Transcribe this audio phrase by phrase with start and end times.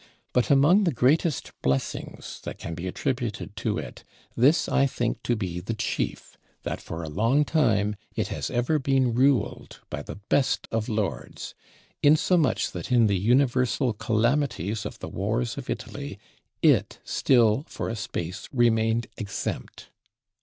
[0.33, 4.03] But among the greatest blessings that can be attributed to it,
[4.35, 8.79] this I think to be the chief, that for a long time it has ever
[8.79, 11.53] been ruled by the best of lords;
[12.01, 16.17] insomuch that in the universal calamities of the wars of Italy,
[16.63, 19.91] it still for a space remained exempt.